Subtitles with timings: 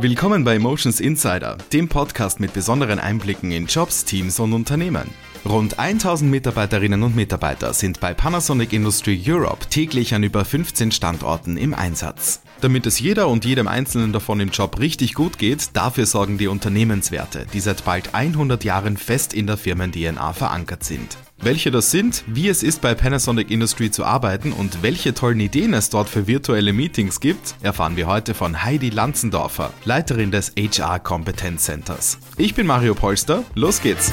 [0.00, 5.10] Willkommen bei Emotions Insider, dem Podcast mit besonderen Einblicken in Jobs, Teams und Unternehmen.
[5.44, 11.56] Rund 1000 Mitarbeiterinnen und Mitarbeiter sind bei Panasonic Industry Europe täglich an über 15 Standorten
[11.56, 12.40] im Einsatz.
[12.60, 16.48] Damit es jeder und jedem Einzelnen davon im Job richtig gut geht, dafür sorgen die
[16.48, 21.16] Unternehmenswerte, die seit bald 100 Jahren fest in der Firmen-DNA verankert sind.
[21.40, 25.72] Welche das sind, wie es ist bei Panasonic Industry zu arbeiten und welche tollen Ideen
[25.72, 30.98] es dort für virtuelle Meetings gibt, erfahren wir heute von Heidi Lanzendorfer, Leiterin des HR
[30.98, 32.18] Competence Centers.
[32.38, 34.12] Ich bin Mario Polster, los geht's!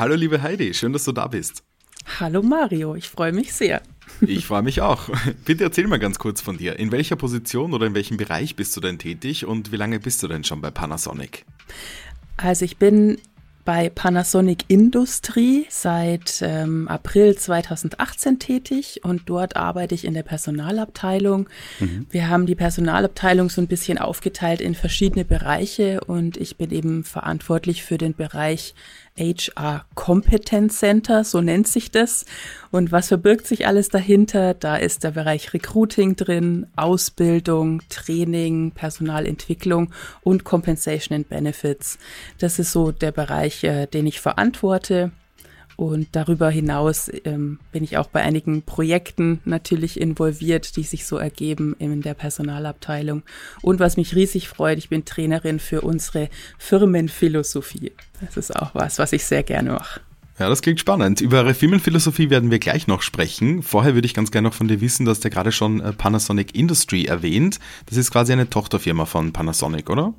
[0.00, 1.62] Hallo liebe Heidi, schön, dass du da bist.
[2.18, 3.82] Hallo Mario, ich freue mich sehr.
[4.22, 5.10] Ich freue mich auch.
[5.44, 6.78] Bitte erzähl mal ganz kurz von dir.
[6.78, 10.22] In welcher Position oder in welchem Bereich bist du denn tätig und wie lange bist
[10.22, 11.44] du denn schon bei Panasonic?
[12.38, 13.18] Also ich bin
[13.66, 21.48] bei Panasonic Industrie seit ähm, April 2018 tätig und dort arbeite ich in der Personalabteilung.
[21.78, 22.06] Mhm.
[22.10, 27.04] Wir haben die Personalabteilung so ein bisschen aufgeteilt in verschiedene Bereiche und ich bin eben
[27.04, 28.74] verantwortlich für den Bereich
[29.18, 32.24] HR Competence Center, so nennt sich das.
[32.70, 34.54] Und was verbirgt sich alles dahinter?
[34.54, 41.98] Da ist der Bereich Recruiting drin, Ausbildung, Training, Personalentwicklung und Compensation and Benefits.
[42.38, 45.12] Das ist so der Bereich, äh, den ich verantworte.
[45.80, 51.16] Und darüber hinaus ähm, bin ich auch bei einigen Projekten natürlich involviert, die sich so
[51.16, 53.22] ergeben in der Personalabteilung.
[53.62, 57.92] Und was mich riesig freut, ich bin Trainerin für unsere Firmenphilosophie.
[58.20, 60.02] Das ist auch was, was ich sehr gerne mache.
[60.38, 61.22] Ja, das klingt spannend.
[61.22, 63.62] Über eure Firmenphilosophie werden wir gleich noch sprechen.
[63.62, 66.54] Vorher würde ich ganz gerne noch von dir wissen, dass der gerade schon äh, Panasonic
[66.54, 67.58] Industry erwähnt.
[67.86, 70.12] Das ist quasi eine Tochterfirma von Panasonic, oder?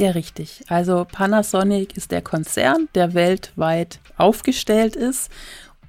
[0.00, 0.62] Ja, richtig.
[0.68, 5.30] Also Panasonic ist der Konzern, der weltweit aufgestellt ist.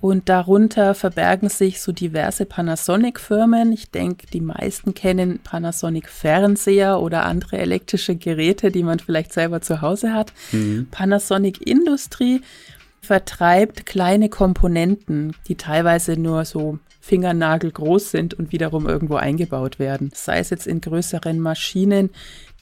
[0.02, 3.72] Und darunter verbergen sich so diverse Panasonic-Firmen.
[3.72, 9.81] Ich denke, die meisten kennen Panasonic-Fernseher oder andere elektrische Geräte, die man vielleicht selber zu
[9.81, 10.34] Hause hat.
[10.52, 10.88] Mhm.
[10.92, 12.42] Panasonic Industrie
[13.02, 20.12] vertreibt kleine Komponenten, die teilweise nur so Fingernagel groß sind und wiederum irgendwo eingebaut werden.
[20.13, 22.12] Sei es jetzt in größeren Maschinen,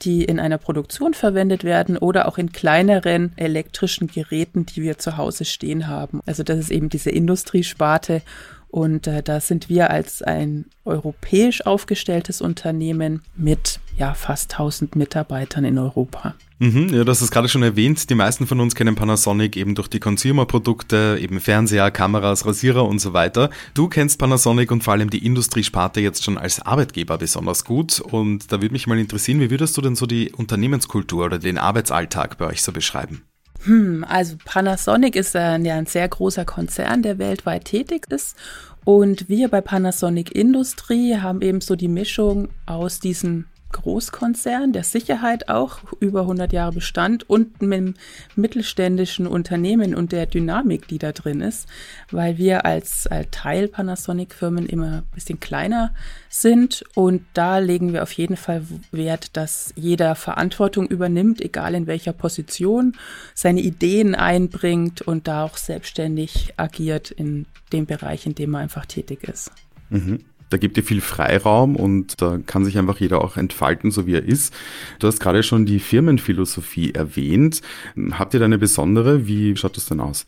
[0.02, 5.16] die in einer Produktion verwendet werden oder auch in kleineren elektrischen Geräten, die wir zu
[5.16, 6.20] Hause stehen haben.
[6.26, 8.22] Also das ist eben diese Industriesparte
[8.70, 15.64] und äh, da sind wir als ein europäisch aufgestelltes Unternehmen mit ja fast 1000 Mitarbeitern
[15.64, 16.34] in Europa.
[16.62, 18.10] Mhm, ja, das ist gerade schon erwähnt.
[18.10, 22.98] Die meisten von uns kennen Panasonic eben durch die Consumer-Produkte, eben Fernseher, Kameras, Rasierer und
[22.98, 23.48] so weiter.
[23.72, 28.00] Du kennst Panasonic und vor allem die Industriesparte jetzt schon als Arbeitgeber besonders gut.
[28.00, 31.58] Und da würde mich mal interessieren, wie würdest du denn so die Unternehmenskultur oder den
[31.58, 33.22] Arbeitsalltag bei euch so beschreiben?
[33.64, 38.36] Hm, also Panasonic ist ein, ja ein sehr großer Konzern, der weltweit tätig ist.
[38.84, 45.48] Und wir bei Panasonic Industrie haben eben so die Mischung aus diesen Großkonzern, der Sicherheit
[45.48, 47.94] auch über 100 Jahre Bestand und mit dem
[48.36, 51.68] mittelständischen Unternehmen und der Dynamik, die da drin ist,
[52.10, 55.94] weil wir als, als Teil Panasonic-Firmen immer ein bisschen kleiner
[56.28, 61.86] sind und da legen wir auf jeden Fall Wert, dass jeder Verantwortung übernimmt, egal in
[61.86, 62.96] welcher Position,
[63.34, 68.86] seine Ideen einbringt und da auch selbstständig agiert in dem Bereich, in dem man einfach
[68.86, 69.50] tätig ist.
[69.90, 70.24] Mhm.
[70.50, 74.14] Da gibt ihr viel Freiraum und da kann sich einfach jeder auch entfalten, so wie
[74.14, 74.52] er ist.
[74.98, 77.62] Du hast gerade schon die Firmenphilosophie erwähnt.
[78.12, 79.26] Habt ihr da eine besondere?
[79.26, 80.26] Wie schaut das denn aus?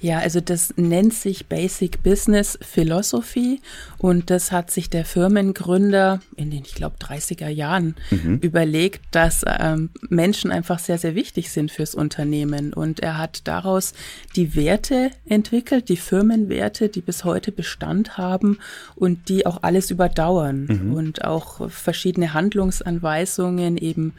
[0.00, 3.60] Ja, also das nennt sich Basic Business Philosophy
[3.98, 8.38] und das hat sich der Firmengründer in den, ich glaube, 30er Jahren mhm.
[8.42, 13.94] überlegt, dass ähm, Menschen einfach sehr, sehr wichtig sind fürs Unternehmen und er hat daraus
[14.36, 18.58] die Werte entwickelt, die Firmenwerte, die bis heute Bestand haben
[18.96, 20.92] und die auch alles überdauern mhm.
[20.92, 24.12] und auch verschiedene Handlungsanweisungen eben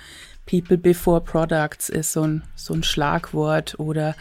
[0.48, 4.16] People before Products ist so ein, so ein Schlagwort oder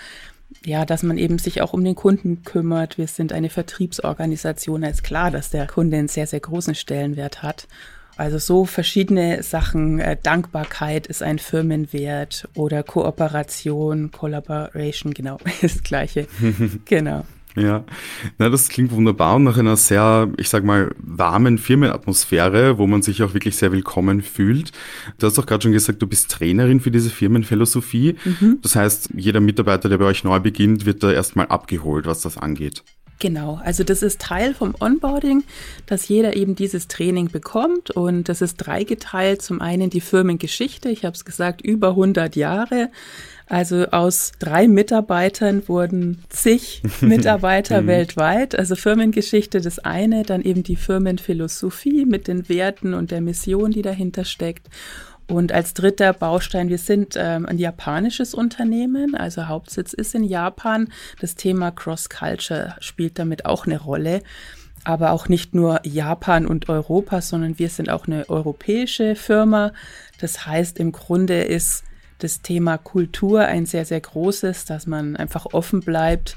[0.64, 2.98] ja, dass man eben sich auch um den Kunden kümmert.
[2.98, 4.82] Wir sind eine Vertriebsorganisation.
[4.82, 7.68] Da ist klar, dass der Kunde einen sehr, sehr großen Stellenwert hat.
[8.16, 9.98] Also so verschiedene Sachen.
[9.98, 16.26] Äh, Dankbarkeit ist ein Firmenwert oder Kooperation, Collaboration, genau, ist das gleiche.
[16.86, 17.24] genau.
[17.56, 17.84] Ja,
[18.36, 23.00] na, das klingt wunderbar und nach einer sehr, ich sag mal, warmen Firmenatmosphäre, wo man
[23.00, 24.72] sich auch wirklich sehr willkommen fühlt.
[25.18, 28.16] Du hast auch gerade schon gesagt, du bist Trainerin für diese Firmenphilosophie.
[28.24, 28.58] Mhm.
[28.60, 32.36] Das heißt, jeder Mitarbeiter, der bei euch neu beginnt, wird da erstmal abgeholt, was das
[32.36, 32.84] angeht.
[33.18, 35.44] Genau, also das ist Teil vom Onboarding,
[35.86, 39.40] dass jeder eben dieses Training bekommt und das ist dreigeteilt.
[39.40, 42.90] Zum einen die Firmengeschichte, ich habe es gesagt, über 100 Jahre.
[43.48, 47.86] Also aus drei Mitarbeitern wurden zig Mitarbeiter mhm.
[47.86, 48.58] weltweit.
[48.58, 53.82] Also Firmengeschichte das eine, dann eben die Firmenphilosophie mit den Werten und der Mission, die
[53.82, 54.68] dahinter steckt.
[55.28, 60.88] Und als dritter Baustein, wir sind ähm, ein japanisches Unternehmen, also Hauptsitz ist in Japan.
[61.20, 64.22] Das Thema Cross-Culture spielt damit auch eine Rolle.
[64.84, 69.72] Aber auch nicht nur Japan und Europa, sondern wir sind auch eine europäische Firma.
[70.20, 71.82] Das heißt, im Grunde ist
[72.18, 76.36] das Thema Kultur ein sehr, sehr großes, dass man einfach offen bleibt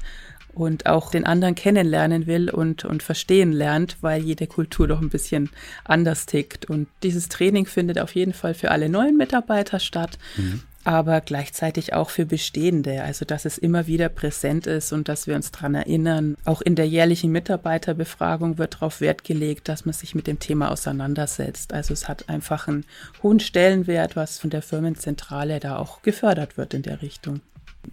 [0.54, 5.10] und auch den anderen kennenlernen will und, und verstehen lernt, weil jede Kultur doch ein
[5.10, 5.50] bisschen
[5.84, 6.66] anders tickt.
[6.66, 10.18] Und dieses Training findet auf jeden Fall für alle neuen Mitarbeiter statt.
[10.36, 13.02] Mhm aber gleichzeitig auch für Bestehende.
[13.02, 16.36] Also, dass es immer wieder präsent ist und dass wir uns daran erinnern.
[16.44, 20.70] Auch in der jährlichen Mitarbeiterbefragung wird darauf Wert gelegt, dass man sich mit dem Thema
[20.70, 21.74] auseinandersetzt.
[21.74, 22.84] Also, es hat einfach einen
[23.22, 27.40] hohen Stellenwert, was von der Firmenzentrale da auch gefördert wird in der Richtung.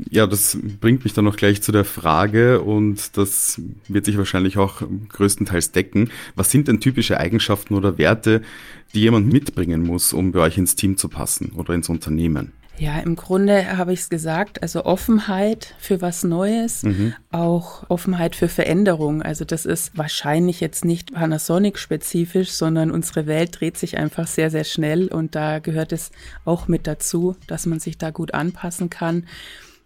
[0.09, 4.57] Ja, das bringt mich dann noch gleich zu der Frage und das wird sich wahrscheinlich
[4.57, 6.11] auch größtenteils decken.
[6.35, 8.41] Was sind denn typische Eigenschaften oder Werte,
[8.93, 12.51] die jemand mitbringen muss, um bei euch ins Team zu passen oder ins Unternehmen?
[12.79, 17.15] Ja, im Grunde habe ich es gesagt, also Offenheit für was Neues, mhm.
[17.31, 19.23] auch Offenheit für Veränderung.
[19.23, 24.63] Also das ist wahrscheinlich jetzt nicht Panasonic-spezifisch, sondern unsere Welt dreht sich einfach sehr, sehr
[24.63, 26.11] schnell und da gehört es
[26.45, 29.25] auch mit dazu, dass man sich da gut anpassen kann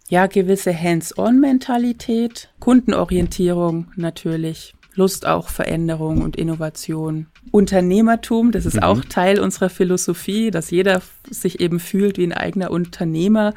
[0.08, 7.28] ja, gewisse Hands-on-Mentalität, Kundenorientierung natürlich, Lust auch Veränderung und Innovation.
[7.50, 8.82] Unternehmertum, das ist mhm.
[8.82, 11.00] auch Teil unserer Philosophie, dass jeder
[11.30, 13.54] sich eben fühlt wie ein eigener Unternehmer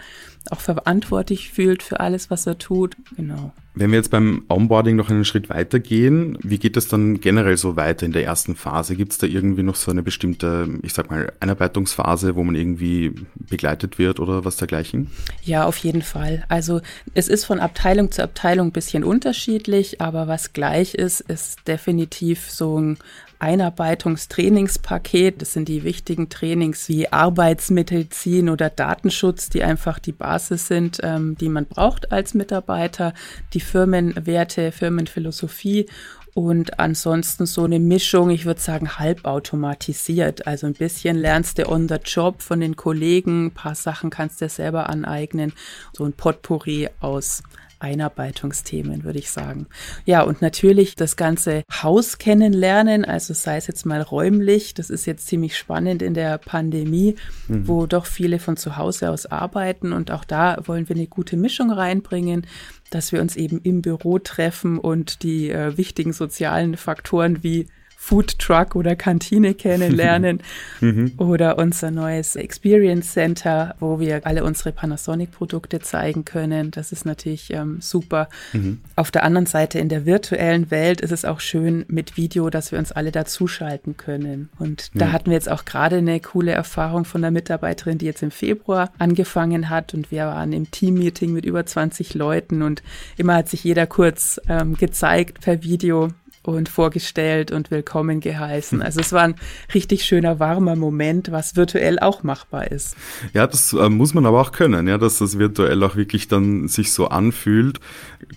[0.51, 2.95] auch verantwortlich fühlt für alles, was er tut.
[3.15, 3.51] Genau.
[3.77, 7.57] Wenn wir jetzt beim Onboarding noch einen Schritt weiter gehen, wie geht es dann generell
[7.57, 8.95] so weiter in der ersten Phase?
[8.95, 13.13] Gibt es da irgendwie noch so eine bestimmte, ich sag mal, Einarbeitungsphase, wo man irgendwie
[13.36, 15.12] begleitet wird oder was dergleichen?
[15.44, 16.45] Ja, auf jeden Fall.
[16.47, 16.80] Also
[17.13, 22.50] es ist von Abteilung zu Abteilung ein bisschen unterschiedlich, aber was gleich ist, ist definitiv
[22.50, 22.97] so ein
[23.40, 25.42] Einarbeitungstrainingspaket.
[25.42, 31.36] Das sind die wichtigen Trainings wie Arbeitsmedizin oder Datenschutz, die einfach die Basis sind, ähm,
[31.38, 33.14] die man braucht als Mitarbeiter,
[33.54, 35.88] die Firmenwerte, Firmenphilosophie
[36.36, 40.46] und ansonsten so eine Mischung, ich würde sagen, halbautomatisiert.
[40.46, 44.42] Also ein bisschen lernst du on the job von den Kollegen, ein paar Sachen kannst
[44.42, 45.54] du dir selber aneignen.
[45.94, 47.42] So ein Potpourri aus
[47.86, 49.68] Einarbeitungsthemen, würde ich sagen.
[50.06, 55.06] Ja, und natürlich das ganze Haus kennenlernen, also sei es jetzt mal räumlich, das ist
[55.06, 57.16] jetzt ziemlich spannend in der Pandemie,
[57.48, 57.68] mhm.
[57.68, 61.38] wo doch viele von zu Hause aus arbeiten und auch da wollen wir eine gute
[61.38, 62.48] Mischung reinbringen,
[62.90, 68.38] dass wir uns eben im Büro treffen und die äh, wichtigen sozialen Faktoren wie Food
[68.39, 70.42] Truck oder Kantine kennenlernen
[70.81, 71.13] mhm.
[71.18, 76.71] oder unser neues Experience Center, wo wir alle unsere Panasonic-Produkte zeigen können.
[76.71, 78.30] Das ist natürlich ähm, super.
[78.53, 78.81] Mhm.
[78.95, 82.71] Auf der anderen Seite in der virtuellen Welt ist es auch schön mit Video, dass
[82.71, 84.50] wir uns alle dazuschalten können.
[84.59, 88.21] Und da hatten wir jetzt auch gerade eine coole Erfahrung von einer Mitarbeiterin, die jetzt
[88.21, 92.83] im Februar angefangen hat und wir waren im Team-Meeting mit über 20 Leuten und
[93.18, 96.09] immer hat sich jeder kurz ähm, gezeigt per Video
[96.47, 98.81] und vorgestellt und willkommen geheißen.
[98.81, 99.36] Also es war ein
[99.74, 102.95] richtig schöner, warmer Moment, was virtuell auch machbar ist.
[103.33, 106.68] Ja, das äh, muss man aber auch können, ja, dass das virtuell auch wirklich dann
[106.68, 107.80] sich so anfühlt.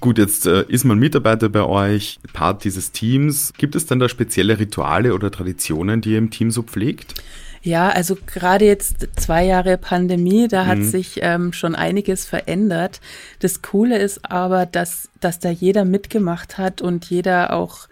[0.00, 3.52] Gut, jetzt äh, ist man Mitarbeiter bei euch, Part dieses Teams.
[3.56, 7.14] Gibt es denn da spezielle Rituale oder Traditionen, die ihr im Team so pflegt?
[7.62, 10.84] Ja, also gerade jetzt zwei Jahre Pandemie, da hat mhm.
[10.84, 13.00] sich ähm, schon einiges verändert.
[13.40, 17.88] Das Coole ist aber, dass, dass da jeder mitgemacht hat und jeder auch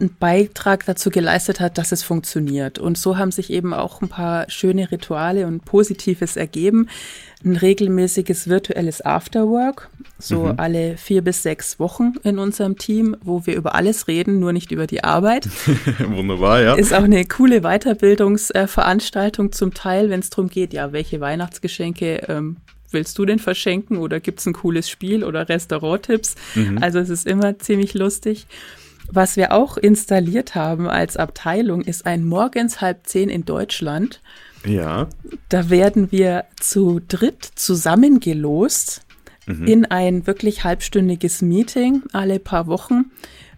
[0.00, 2.78] einen Beitrag dazu geleistet hat, dass es funktioniert.
[2.78, 6.88] Und so haben sich eben auch ein paar schöne Rituale und Positives ergeben.
[7.44, 10.54] Ein regelmäßiges virtuelles Afterwork, so mhm.
[10.58, 14.70] alle vier bis sechs Wochen in unserem Team, wo wir über alles reden, nur nicht
[14.70, 15.48] über die Arbeit.
[15.98, 16.74] Wunderbar, ja.
[16.74, 22.58] Ist auch eine coole Weiterbildungsveranstaltung zum Teil, wenn es darum geht, ja, welche Weihnachtsgeschenke ähm,
[22.92, 26.36] willst du denn verschenken oder gibt es ein cooles Spiel oder Restauranttipps?
[26.54, 26.78] Mhm.
[26.80, 28.46] Also es ist immer ziemlich lustig.
[29.10, 34.20] Was wir auch installiert haben als Abteilung, ist ein Morgens halb zehn in Deutschland.
[34.66, 35.08] Ja.
[35.48, 39.02] Da werden wir zu dritt zusammengelost
[39.46, 39.66] mhm.
[39.66, 43.10] in ein wirklich halbstündiges Meeting alle paar Wochen,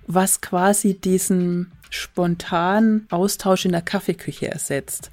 [0.07, 5.11] was quasi diesen spontanen Austausch in der Kaffeeküche ersetzt.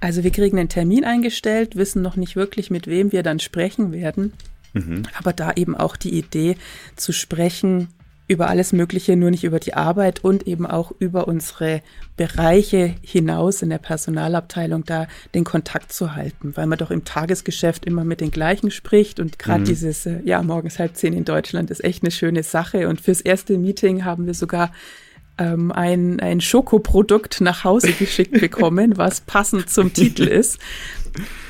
[0.00, 3.92] Also wir kriegen einen Termin eingestellt, wissen noch nicht wirklich, mit wem wir dann sprechen
[3.92, 4.32] werden.
[4.72, 5.04] Mhm.
[5.18, 6.56] Aber da eben auch die Idee
[6.96, 7.88] zu sprechen,
[8.32, 11.82] über alles Mögliche, nur nicht über die Arbeit und eben auch über unsere
[12.16, 17.84] Bereiche hinaus in der Personalabteilung da den Kontakt zu halten, weil man doch im Tagesgeschäft
[17.84, 19.66] immer mit den gleichen spricht und gerade mhm.
[19.66, 23.20] dieses, äh, ja, morgens halb zehn in Deutschland ist echt eine schöne Sache und fürs
[23.20, 24.72] erste Meeting haben wir sogar
[25.38, 30.58] ähm, ein, ein Schokoprodukt nach Hause geschickt bekommen, was passend zum Titel ist.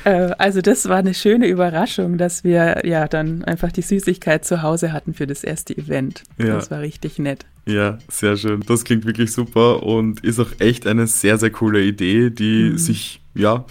[0.03, 4.61] Äh, also das war eine schöne Überraschung, dass wir ja dann einfach die Süßigkeit zu
[4.61, 6.23] Hause hatten für das erste Event.
[6.37, 6.55] Ja.
[6.55, 7.45] Das war richtig nett.
[7.65, 8.61] Ja, sehr schön.
[8.67, 12.77] Das klingt wirklich super und ist auch echt eine sehr, sehr coole Idee, die mhm.
[12.77, 13.65] sich ja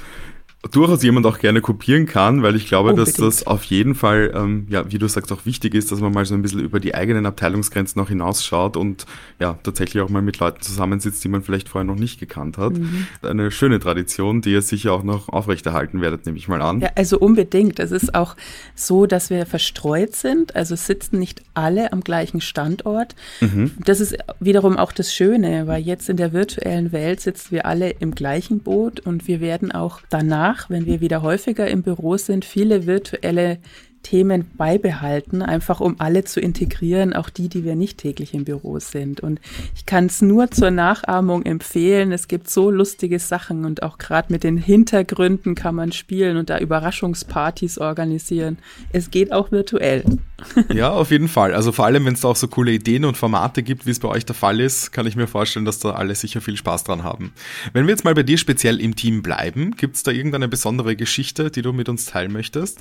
[0.71, 3.19] durchaus jemand auch gerne kopieren kann, weil ich glaube, Unbedingt.
[3.19, 6.13] dass das auf jeden Fall, ähm, ja, wie du sagst, auch wichtig ist, dass man
[6.13, 9.05] mal so ein bisschen über die eigenen Abteilungsgrenzen auch hinausschaut und
[9.41, 12.75] ja, tatsächlich auch mal mit Leuten zusammensitzt, die man vielleicht vorher noch nicht gekannt hat.
[12.75, 13.07] Mhm.
[13.23, 16.81] Eine schöne Tradition, die ihr sicher auch noch aufrechterhalten werdet, nehme ich mal an.
[16.81, 17.81] Ja, also unbedingt.
[17.81, 18.37] Es ist auch
[18.77, 23.17] so, dass wir verstreut sind, also sitzen nicht alle am gleichen Standort.
[23.41, 23.73] Mhm.
[23.85, 27.91] Das ist wiederum auch das Schöne, weil jetzt in der virtuellen Welt sitzen wir alle
[27.91, 32.17] im gleichen Boot und wir werden auch danach nach, wenn wir wieder häufiger im Büro
[32.17, 33.59] sind, viele virtuelle
[34.03, 38.79] Themen beibehalten, einfach um alle zu integrieren, auch die, die wir nicht täglich im Büro
[38.79, 39.21] sind.
[39.21, 39.41] Und
[39.75, 42.13] ich kann es nur zur Nachahmung empfehlen.
[42.13, 46.51] Es gibt so lustige Sachen und auch gerade mit den Hintergründen kann man spielen und
[46.51, 48.59] da Überraschungspartys organisieren.
[48.93, 50.05] Es geht auch virtuell.
[50.73, 51.55] Ja, auf jeden Fall.
[51.55, 54.01] Also vor allem, wenn es da auch so coole Ideen und Formate gibt, wie es
[54.01, 56.85] bei euch der Fall ist, kann ich mir vorstellen, dass da alle sicher viel Spaß
[56.85, 57.33] dran haben.
[57.73, 60.97] Wenn wir jetzt mal bei dir speziell im Team bleiben, gibt es da irgendeine besondere
[60.97, 62.81] Geschichte, die du mit uns teilen möchtest?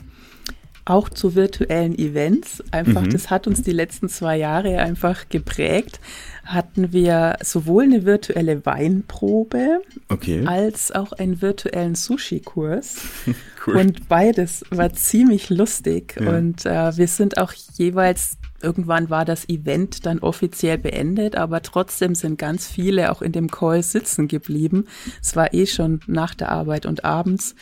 [0.85, 2.63] Auch zu virtuellen Events.
[2.71, 3.11] Einfach, mhm.
[3.11, 5.99] das hat uns die letzten zwei Jahre einfach geprägt.
[6.43, 10.45] Hatten wir sowohl eine virtuelle Weinprobe okay.
[10.45, 12.97] als auch einen virtuellen Sushi-Kurs.
[13.67, 13.77] cool.
[13.77, 16.15] Und beides war ziemlich lustig.
[16.19, 16.29] Ja.
[16.35, 22.15] Und äh, wir sind auch jeweils Irgendwann war das Event dann offiziell beendet, aber trotzdem
[22.15, 24.85] sind ganz viele auch in dem Call sitzen geblieben.
[25.21, 27.55] Es war eh schon nach der Arbeit und abends.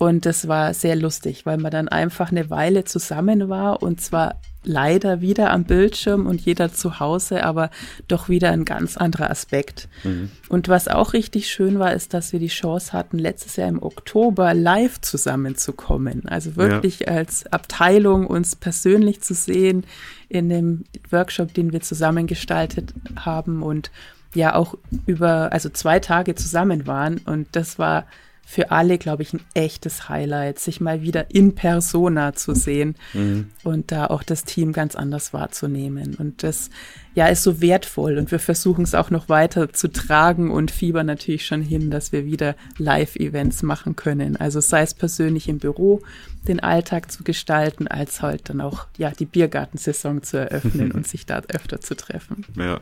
[0.00, 4.40] Und das war sehr lustig, weil man dann einfach eine Weile zusammen war und zwar
[4.64, 7.68] leider wieder am Bildschirm und jeder zu Hause, aber
[8.08, 9.90] doch wieder ein ganz anderer Aspekt.
[10.02, 10.30] Mhm.
[10.48, 13.82] Und was auch richtig schön war, ist, dass wir die Chance hatten, letztes Jahr im
[13.82, 16.26] Oktober live zusammenzukommen.
[16.26, 17.08] Also wirklich ja.
[17.08, 19.84] als Abteilung uns persönlich zu sehen
[20.30, 23.90] in dem Workshop, den wir zusammengestaltet haben und
[24.34, 27.18] ja auch über, also zwei Tage zusammen waren.
[27.18, 28.06] Und das war
[28.50, 33.52] für alle, glaube ich, ein echtes Highlight, sich mal wieder in Persona zu sehen mhm.
[33.62, 36.16] und da auch das Team ganz anders wahrzunehmen.
[36.16, 36.68] Und das
[37.14, 41.06] ja, ist so wertvoll und wir versuchen es auch noch weiter zu tragen und fiebern
[41.06, 44.36] natürlich schon hin, dass wir wieder Live-Events machen können.
[44.36, 46.02] Also sei es persönlich im Büro,
[46.48, 51.26] den Alltag zu gestalten, als halt dann auch ja die Biergartensaison zu eröffnen und sich
[51.26, 52.46] da öfter zu treffen.
[52.56, 52.80] Ja,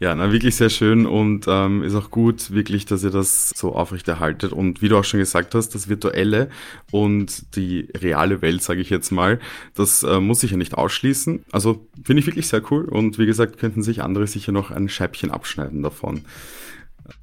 [0.00, 3.74] ja, na, wirklich sehr schön und ähm, ist auch gut, wirklich, dass ihr das so
[3.74, 6.48] aufrechterhaltet und wie du auch schon gesagt hast, das Virtuelle
[6.90, 9.40] und die reale Welt, sage ich jetzt mal,
[9.74, 11.44] das äh, muss ich ja nicht ausschließen.
[11.52, 14.88] Also finde ich wirklich sehr cool und wie gesagt, könnten sich andere sicher noch ein
[14.88, 16.22] Scheibchen abschneiden davon.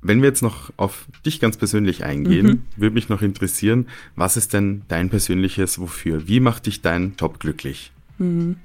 [0.02, 2.62] Wenn wir jetzt noch auf dich ganz persönlich eingehen, mhm.
[2.78, 6.28] würde mich noch interessieren, was ist denn dein persönliches Wofür?
[6.28, 7.92] Wie macht dich dein Job glücklich?
[8.18, 8.58] Mhm.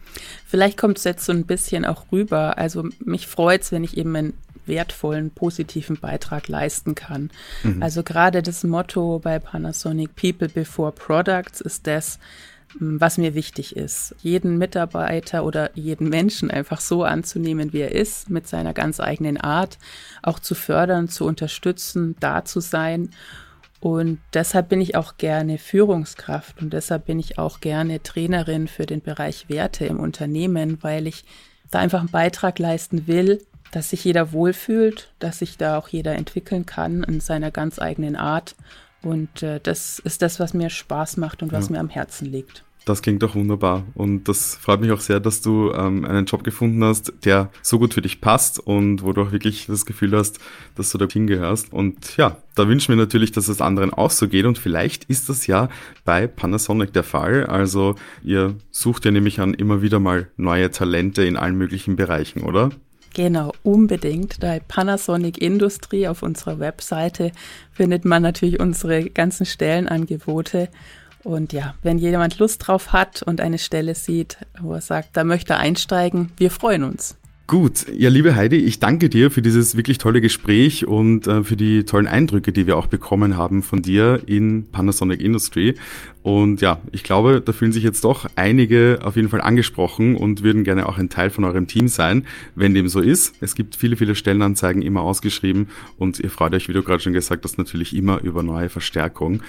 [0.46, 2.58] Vielleicht kommt es jetzt so ein bisschen auch rüber.
[2.58, 4.34] Also mich freut es, wenn ich eben einen
[4.66, 7.30] wertvollen, positiven Beitrag leisten kann.
[7.64, 7.82] Mhm.
[7.82, 12.18] Also gerade das Motto bei Panasonic People Before Products ist das,
[12.78, 14.14] was mir wichtig ist.
[14.20, 19.38] Jeden Mitarbeiter oder jeden Menschen einfach so anzunehmen, wie er ist, mit seiner ganz eigenen
[19.38, 19.78] Art,
[20.22, 23.10] auch zu fördern, zu unterstützen, da zu sein.
[23.80, 28.86] Und deshalb bin ich auch gerne Führungskraft und deshalb bin ich auch gerne Trainerin für
[28.86, 31.24] den Bereich Werte im Unternehmen, weil ich
[31.70, 36.14] da einfach einen Beitrag leisten will, dass sich jeder wohlfühlt, dass sich da auch jeder
[36.14, 38.56] entwickeln kann in seiner ganz eigenen Art
[39.02, 41.72] und äh, das ist das, was mir Spaß macht und was ja.
[41.72, 42.64] mir am Herzen liegt.
[42.88, 43.84] Das klingt doch wunderbar.
[43.94, 47.78] Und das freut mich auch sehr, dass du ähm, einen Job gefunden hast, der so
[47.78, 50.38] gut für dich passt und wo du auch wirklich das Gefühl hast,
[50.74, 51.70] dass du da hingehörst.
[51.70, 54.46] Und ja, da wünschen wir natürlich, dass es anderen auch so geht.
[54.46, 55.68] Und vielleicht ist das ja
[56.06, 57.44] bei Panasonic der Fall.
[57.44, 62.42] Also ihr sucht ja nämlich an immer wieder mal neue Talente in allen möglichen Bereichen,
[62.42, 62.70] oder?
[63.18, 64.38] Genau, unbedingt.
[64.38, 67.32] Bei Panasonic Industrie auf unserer Webseite
[67.72, 70.68] findet man natürlich unsere ganzen Stellenangebote.
[71.24, 75.24] Und ja, wenn jemand Lust drauf hat und eine Stelle sieht, wo er sagt, da
[75.24, 77.16] möchte er einsteigen, wir freuen uns.
[77.48, 81.56] Gut, ja, liebe Heidi, ich danke dir für dieses wirklich tolle Gespräch und äh, für
[81.56, 85.74] die tollen Eindrücke, die wir auch bekommen haben von dir in Panasonic Industry.
[86.22, 90.42] Und ja, ich glaube, da fühlen sich jetzt doch einige auf jeden Fall angesprochen und
[90.42, 93.34] würden gerne auch ein Teil von eurem Team sein, wenn dem so ist.
[93.40, 97.14] Es gibt viele, viele Stellenanzeigen immer ausgeschrieben und ihr freut euch, wie du gerade schon
[97.14, 99.42] gesagt hast, natürlich immer über neue Verstärkung.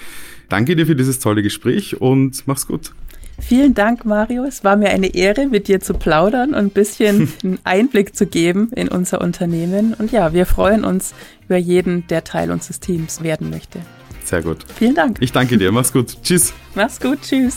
[0.48, 2.92] Danke dir für dieses tolle Gespräch und mach's gut.
[3.40, 4.44] Vielen Dank, Mario.
[4.44, 8.26] Es war mir eine Ehre, mit dir zu plaudern und ein bisschen einen Einblick zu
[8.26, 9.94] geben in unser Unternehmen.
[9.94, 11.14] Und ja, wir freuen uns
[11.46, 13.80] über jeden, der Teil unseres Teams werden möchte.
[14.24, 14.58] Sehr gut.
[14.76, 15.18] Vielen Dank.
[15.20, 15.72] Ich danke dir.
[15.72, 16.16] Mach's gut.
[16.22, 16.52] Tschüss.
[16.74, 17.18] Mach's gut.
[17.22, 17.56] Tschüss.